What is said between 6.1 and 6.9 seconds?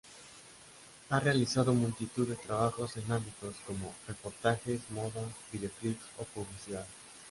o publicidad.